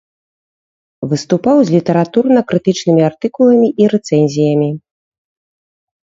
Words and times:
Выступаў 1.09 1.57
з 1.65 1.69
літаратурна-крытычнымі 1.75 3.01
артыкуламі 3.09 3.67
і 3.85 3.87
рэцэнзіямі. 3.93 4.71